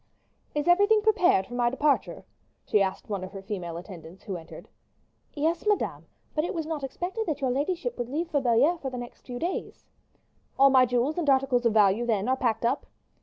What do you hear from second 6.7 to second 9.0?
expected that your ladyship would leave for Belliere for the